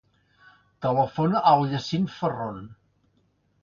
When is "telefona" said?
0.85-1.43